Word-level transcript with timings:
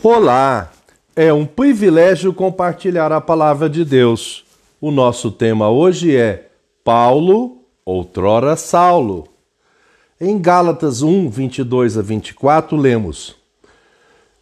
Olá! 0.00 0.70
É 1.16 1.32
um 1.32 1.44
privilégio 1.44 2.32
compartilhar 2.32 3.10
a 3.10 3.20
palavra 3.20 3.68
de 3.68 3.84
Deus. 3.84 4.44
O 4.80 4.92
nosso 4.92 5.28
tema 5.28 5.68
hoje 5.70 6.14
é 6.14 6.50
Paulo, 6.84 7.64
outrora 7.84 8.54
Saulo. 8.54 9.26
Em 10.20 10.38
Gálatas 10.38 11.02
1, 11.02 11.28
22 11.28 11.98
a 11.98 12.02
24, 12.02 12.76
lemos: 12.76 13.34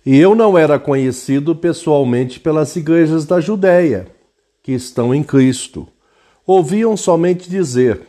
E 0.05 0.19
eu 0.19 0.35
não 0.35 0.59
era 0.59 0.79
conhecido 0.79 1.57
pessoalmente 1.57 2.39
pelas 2.39 2.77
igrejas 2.77 3.25
da 3.25 3.41
Judéia, 3.41 4.09
que 4.63 4.73
estão 4.73 5.15
em 5.15 5.23
Cristo. 5.23 5.89
Ouviam 6.47 6.99
somente 6.99 7.49
dizer: 7.49 8.03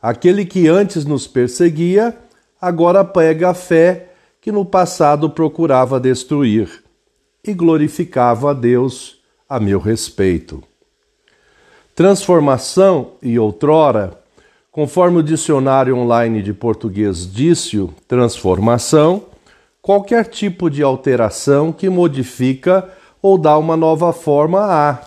Aquele 0.00 0.46
que 0.46 0.66
antes 0.66 1.04
nos 1.04 1.26
perseguia, 1.26 2.16
agora 2.58 3.04
prega 3.04 3.50
a 3.50 3.54
fé 3.54 4.12
que 4.40 4.50
no 4.50 4.64
passado 4.64 5.28
procurava 5.28 6.00
destruir 6.00 6.85
e 7.46 7.54
glorificava 7.54 8.50
a 8.50 8.54
Deus 8.54 9.18
a 9.48 9.60
meu 9.60 9.78
respeito. 9.78 10.62
Transformação 11.94 13.12
e 13.22 13.38
outrora, 13.38 14.18
conforme 14.70 15.18
o 15.18 15.22
dicionário 15.22 15.96
online 15.96 16.42
de 16.42 16.52
português 16.52 17.32
disse, 17.32 17.88
transformação, 18.06 19.24
qualquer 19.80 20.26
tipo 20.26 20.68
de 20.68 20.82
alteração 20.82 21.72
que 21.72 21.88
modifica 21.88 22.90
ou 23.22 23.38
dá 23.38 23.56
uma 23.56 23.76
nova 23.76 24.12
forma 24.12 24.60
a. 24.60 25.00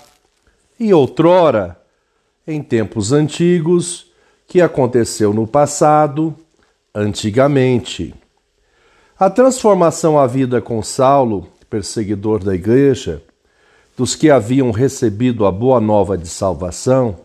E 0.80 0.94
outrora, 0.94 1.78
em 2.48 2.64
tempos 2.64 3.12
antigos, 3.12 4.08
que 4.48 4.62
aconteceu 4.62 5.34
no 5.34 5.46
passado, 5.46 6.34
antigamente. 6.96 8.16
A 9.20 9.30
transformação 9.30 10.18
à 10.18 10.26
vida 10.26 10.60
com 10.60 10.82
Saulo 10.82 11.48
perseguidor 11.70 12.44
da 12.44 12.56
igreja, 12.56 13.22
dos 13.96 14.16
que 14.16 14.30
haviam 14.30 14.72
recebido 14.72 15.46
a 15.46 15.52
boa 15.52 15.80
nova 15.80 16.18
de 16.18 16.28
salvação, 16.28 17.18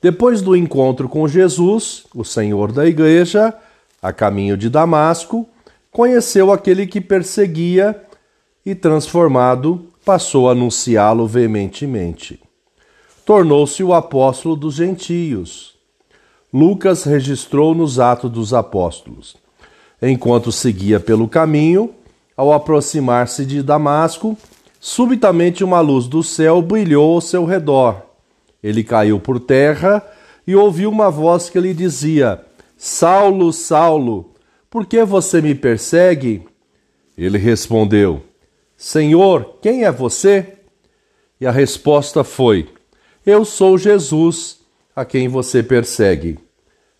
depois 0.00 0.42
do 0.42 0.54
encontro 0.54 1.08
com 1.08 1.26
Jesus, 1.26 2.04
o 2.14 2.24
Senhor 2.24 2.70
da 2.70 2.86
igreja, 2.86 3.54
a 4.00 4.12
caminho 4.12 4.56
de 4.56 4.68
Damasco, 4.68 5.48
conheceu 5.90 6.52
aquele 6.52 6.86
que 6.86 7.00
perseguia 7.00 8.00
e, 8.64 8.74
transformado, 8.74 9.86
passou 10.04 10.48
a 10.48 10.52
anunciá-lo 10.52 11.26
veementemente. 11.26 12.40
Tornou-se 13.24 13.82
o 13.82 13.92
apóstolo 13.92 14.54
dos 14.54 14.74
gentios. 14.74 15.74
Lucas 16.52 17.02
registrou 17.04 17.74
nos 17.74 17.98
Atos 17.98 18.30
dos 18.30 18.54
Apóstolos. 18.54 19.36
Enquanto 20.00 20.52
seguia 20.52 21.00
pelo 21.00 21.26
caminho, 21.26 21.92
ao 22.36 22.52
aproximar-se 22.52 23.46
de 23.46 23.62
Damasco, 23.62 24.36
subitamente 24.78 25.64
uma 25.64 25.80
luz 25.80 26.06
do 26.06 26.22
céu 26.22 26.60
brilhou 26.60 27.14
ao 27.14 27.20
seu 27.20 27.44
redor. 27.44 28.02
Ele 28.62 28.84
caiu 28.84 29.18
por 29.18 29.40
terra 29.40 30.04
e 30.46 30.54
ouviu 30.54 30.90
uma 30.90 31.10
voz 31.10 31.48
que 31.48 31.58
lhe 31.58 31.72
dizia: 31.72 32.44
Saulo, 32.76 33.52
Saulo, 33.52 34.32
por 34.68 34.84
que 34.84 35.02
você 35.04 35.40
me 35.40 35.54
persegue? 35.54 36.46
Ele 37.16 37.38
respondeu: 37.38 38.22
Senhor, 38.76 39.56
quem 39.62 39.84
é 39.84 39.90
você? 39.90 40.54
E 41.40 41.46
a 41.46 41.50
resposta 41.50 42.22
foi: 42.22 42.68
Eu 43.24 43.44
sou 43.44 43.78
Jesus, 43.78 44.60
a 44.94 45.04
quem 45.04 45.28
você 45.28 45.62
persegue. 45.62 46.38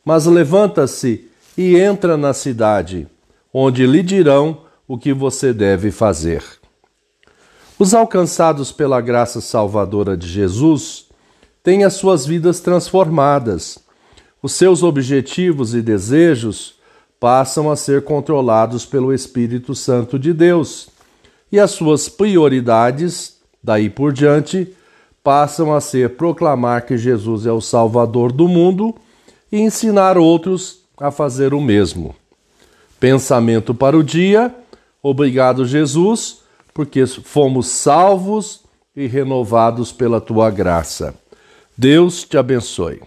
Mas 0.05 0.25
levanta-se 0.27 1.29
e 1.59 1.77
entra 1.77 2.17
na 2.17 2.33
cidade, 2.33 3.07
onde 3.53 3.87
lhe 3.87 4.03
dirão 4.03 4.66
o 4.87 4.97
que 4.97 5.13
você 5.13 5.53
deve 5.53 5.91
fazer. 5.91 6.43
Os 7.79 7.93
alcançados 7.93 8.73
pela 8.73 9.01
graça 9.01 9.41
salvadora 9.41 10.17
de 10.17 10.27
Jesus 10.27 11.07
têm 11.63 11.85
as 11.85 11.95
suas 11.95 12.25
vidas 12.25 12.61
transformadas. 12.61 13.79
Os 14.43 14.53
seus 14.53 14.83
objetivos 14.83 15.75
e 15.75 15.83
desejos 15.83 16.77
passam 17.19 17.71
a 17.71 17.77
ser 17.77 18.03
controlados 18.03 18.87
pelo 18.87 19.13
Espírito 19.13 19.75
Santo 19.75 20.19
de 20.19 20.33
Deus, 20.33 20.89
e 21.51 21.59
as 21.59 21.71
suas 21.71 22.09
prioridades, 22.09 23.39
daí 23.63 23.89
por 23.89 24.13
diante, 24.13 24.73
passam 25.23 25.75
a 25.75 25.81
ser 25.81 26.11
proclamar 26.11 26.87
que 26.87 26.97
Jesus 26.97 27.47
é 27.47 27.53
o 27.53 27.61
Salvador 27.61 28.31
do 28.33 28.47
mundo 28.47 28.95
e 29.51 29.59
ensinar 29.59 30.17
outros 30.17 30.83
a 30.97 31.11
fazer 31.11 31.53
o 31.53 31.61
mesmo. 31.61 32.15
Pensamento 33.01 33.75
para 33.75 33.97
o 33.97 34.03
dia 34.03 34.55
Obrigado, 35.09 35.65
Jesus, 35.65 36.39
porque 36.75 37.07
fomos 37.07 37.69
salvos 37.69 38.65
e 38.95 39.07
renovados 39.07 39.93
pela 39.93 40.21
tua 40.21 40.51
graça. 40.51 41.15
Deus 41.79 42.25
te 42.25 42.37
abençoe. 42.37 43.01